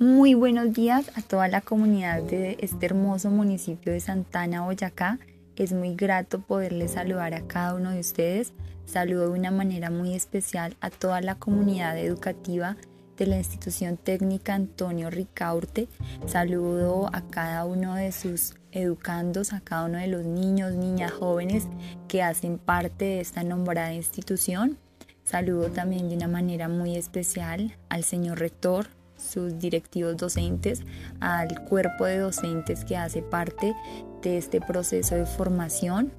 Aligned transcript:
Muy 0.00 0.32
buenos 0.32 0.72
días 0.72 1.10
a 1.14 1.20
toda 1.20 1.46
la 1.48 1.60
comunidad 1.60 2.22
de 2.22 2.56
este 2.60 2.86
hermoso 2.86 3.28
municipio 3.28 3.92
de 3.92 4.00
Santana, 4.00 4.62
Boyacá. 4.62 5.18
Es 5.56 5.74
muy 5.74 5.94
grato 5.94 6.40
poderles 6.40 6.92
saludar 6.92 7.34
a 7.34 7.42
cada 7.42 7.74
uno 7.74 7.90
de 7.90 8.00
ustedes. 8.00 8.54
Saludo 8.86 9.24
de 9.30 9.38
una 9.38 9.50
manera 9.50 9.90
muy 9.90 10.14
especial 10.14 10.74
a 10.80 10.88
toda 10.88 11.20
la 11.20 11.34
comunidad 11.34 11.98
educativa 11.98 12.78
de 13.18 13.26
la 13.26 13.36
institución 13.36 13.98
técnica 13.98 14.54
Antonio 14.54 15.10
Ricaurte. 15.10 15.86
Saludo 16.26 17.10
a 17.12 17.20
cada 17.28 17.66
uno 17.66 17.94
de 17.94 18.10
sus 18.12 18.54
educandos, 18.72 19.52
a 19.52 19.60
cada 19.60 19.84
uno 19.84 19.98
de 19.98 20.06
los 20.06 20.24
niños, 20.24 20.72
niñas, 20.72 21.12
jóvenes 21.12 21.68
que 22.08 22.22
hacen 22.22 22.56
parte 22.56 23.04
de 23.04 23.20
esta 23.20 23.44
nombrada 23.44 23.92
institución. 23.92 24.78
Saludo 25.24 25.68
también 25.68 26.08
de 26.08 26.16
una 26.16 26.26
manera 26.26 26.70
muy 26.70 26.96
especial 26.96 27.76
al 27.90 28.02
señor 28.02 28.38
rector, 28.38 28.88
sus 29.20 29.58
directivos 29.58 30.16
docentes, 30.16 30.82
al 31.20 31.64
cuerpo 31.64 32.04
de 32.04 32.18
docentes 32.18 32.84
que 32.84 32.96
hace 32.96 33.22
parte 33.22 33.74
de 34.22 34.38
este 34.38 34.60
proceso 34.60 35.14
de 35.14 35.26
formación. 35.26 36.12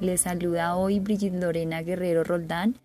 Les 0.00 0.22
saluda 0.22 0.76
hoy 0.76 1.00
Brigitte 1.00 1.40
Lorena 1.40 1.82
Guerrero 1.82 2.24
Roldán, 2.24 2.78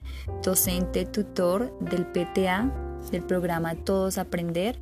docente 0.44 1.06
tutor 1.06 1.78
del 1.80 2.06
PTA 2.06 2.72
del 3.12 3.24
programa 3.24 3.76
Todos 3.76 4.18
Aprender. 4.18 4.78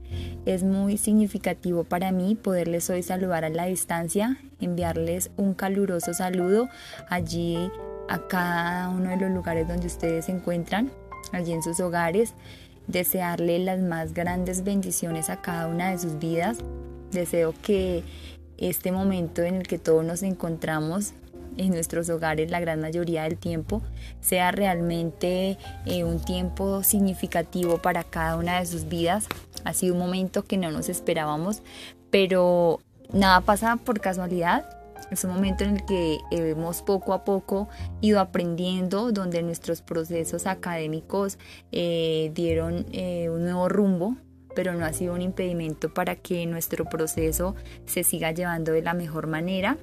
Es 0.46 0.64
muy 0.64 0.98
significativo 0.98 1.84
para 1.84 2.12
mí 2.12 2.36
poderles 2.36 2.90
hoy 2.90 3.04
saludar 3.04 3.46
a 3.46 3.50
la 3.50 3.66
distancia, 3.66 4.38
enviarles 4.60 5.32
un 5.38 5.54
caluroso 5.54 6.14
saludo 6.14 6.68
allí 7.10 7.72
a 8.10 8.28
cada 8.28 8.90
uno 8.90 9.10
de 9.10 9.18
los 9.18 9.32
lugares 9.32 9.68
donde 9.68 9.88
ustedes 9.88 10.26
se 10.26 10.32
encuentran, 10.32 10.92
allí 11.32 11.54
en 11.54 11.64
sus 11.64 11.80
hogares 11.80 12.34
desearle 12.88 13.60
las 13.60 13.80
más 13.80 14.14
grandes 14.14 14.64
bendiciones 14.64 15.30
a 15.30 15.42
cada 15.42 15.68
una 15.68 15.92
de 15.92 16.00
sus 16.00 16.18
vidas. 16.20 16.60
Deseo 17.12 17.54
que 17.62 18.04
este 18.58 18.92
momento 18.92 19.44
en 19.44 19.56
el 19.56 19.68
que 19.68 19.78
todos 19.78 20.04
nos 20.04 20.24
encontramos 20.24 21.14
en 21.58 21.70
nuestros 21.70 22.10
hogares 22.10 22.52
la 22.52 22.60
gran 22.60 22.80
mayoría 22.80 23.24
del 23.24 23.38
tiempo 23.38 23.82
sea 24.22 24.52
realmente 24.52 25.58
eh, 25.86 26.04
un 26.04 26.24
tiempo 26.24 26.84
significativo 26.84 27.80
para 27.80 28.04
cada 28.04 28.38
una 28.38 28.60
de 28.60 28.66
sus 28.66 28.88
vidas. 28.88 29.28
Ha 29.64 29.74
sido 29.74 29.94
un 29.94 30.00
momento 30.00 30.44
que 30.44 30.58
no 30.58 30.72
nos 30.72 30.90
esperábamos, 30.90 31.62
pero 32.10 32.80
nada 33.12 33.42
pasa 33.42 33.78
por 33.78 34.00
casualidad 34.00 34.77
es 35.12 35.24
un 35.24 35.32
momento 35.32 35.64
en 35.64 35.78
el 35.78 35.86
que 35.86 36.20
hemos 36.32 36.82
poco 36.82 37.14
a 37.14 37.24
poco 37.24 37.70
ido 38.02 38.20
aprendiendo, 38.20 39.12
donde 39.12 39.42
nuestros 39.44 39.82
procesos 39.82 40.46
académicos 40.48 41.38
eh, 41.72 42.32
dieron 42.34 42.86
eh, 42.92 43.30
un 43.30 43.44
nuevo 43.44 43.70
rumbo, 43.70 44.18
pero 44.56 44.74
no 44.74 44.86
ha 44.86 44.94
sido 44.94 45.14
un 45.14 45.22
impedimento 45.22 45.94
para 45.94 46.16
que 46.16 46.46
nuestro 46.46 46.86
proceso 46.86 47.56
se 47.86 48.04
siga 48.04 48.32
llevando 48.32 48.72
de 48.72 48.82
la 48.82 48.94
mejor 48.94 49.28
manera 49.28 49.78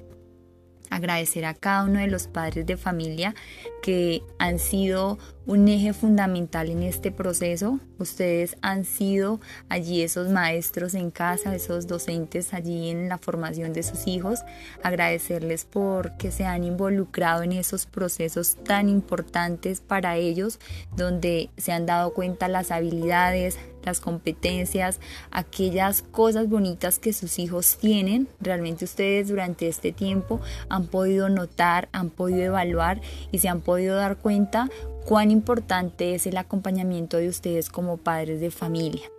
agradecer 0.89 1.45
a 1.45 1.53
cada 1.53 1.85
uno 1.85 1.99
de 1.99 2.07
los 2.07 2.27
padres 2.27 2.65
de 2.65 2.77
familia 2.77 3.35
que 3.81 4.23
han 4.39 4.59
sido 4.59 5.17
un 5.45 5.67
eje 5.67 5.93
fundamental 5.93 6.69
en 6.69 6.83
este 6.83 7.11
proceso. 7.11 7.79
Ustedes 7.99 8.57
han 8.61 8.83
sido 8.83 9.39
allí 9.69 10.01
esos 10.01 10.29
maestros 10.29 10.95
en 10.95 11.11
casa, 11.11 11.55
esos 11.55 11.87
docentes 11.87 12.53
allí 12.53 12.89
en 12.89 13.09
la 13.09 13.17
formación 13.17 13.71
de 13.71 13.83
sus 13.83 14.07
hijos. 14.07 14.39
Agradecerles 14.81 15.65
porque 15.65 16.31
se 16.31 16.45
han 16.45 16.63
involucrado 16.63 17.43
en 17.43 17.51
esos 17.51 17.85
procesos 17.85 18.55
tan 18.63 18.89
importantes 18.89 19.81
para 19.81 20.17
ellos, 20.17 20.59
donde 20.95 21.49
se 21.57 21.71
han 21.71 21.85
dado 21.85 22.13
cuenta 22.13 22.47
las 22.47 22.71
habilidades, 22.71 23.57
las 23.85 23.99
competencias, 23.99 24.99
aquellas 25.31 26.01
cosas 26.01 26.49
bonitas 26.49 26.99
que 26.99 27.13
sus 27.13 27.39
hijos 27.39 27.77
tienen. 27.77 28.27
Realmente 28.41 28.85
ustedes 28.85 29.29
durante 29.29 29.67
este 29.67 29.91
tiempo 29.91 30.41
han 30.69 30.87
podido 30.87 31.29
notar, 31.29 31.89
han 31.91 32.09
podido 32.09 32.41
evaluar 32.41 33.01
y 33.31 33.39
se 33.39 33.49
han 33.49 33.61
podido 33.61 33.95
dar 33.95 34.17
cuenta 34.17 34.69
cuán 35.05 35.31
importante 35.31 36.15
es 36.15 36.27
el 36.27 36.37
acompañamiento 36.37 37.17
de 37.17 37.29
ustedes 37.29 37.69
como 37.69 37.97
padres 37.97 38.39
de 38.39 38.51
familia. 38.51 39.09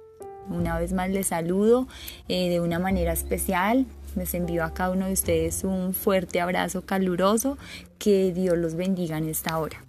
Una 0.48 0.78
vez 0.78 0.92
más 0.92 1.10
les 1.10 1.28
saludo 1.28 1.88
eh, 2.28 2.48
de 2.50 2.60
una 2.60 2.78
manera 2.78 3.12
especial. 3.12 3.86
Les 4.14 4.32
envío 4.34 4.64
a 4.64 4.72
cada 4.72 4.91
uno 4.91 5.06
de 5.06 5.12
ustedes 5.12 5.64
un 5.64 5.92
fuerte 5.92 6.41
abrazo 6.41 6.82
caluroso. 6.82 7.58
Que 7.98 8.32
Dios 8.32 8.56
los 8.56 8.74
bendiga 8.74 9.18
en 9.18 9.28
esta 9.28 9.58
hora. 9.58 9.82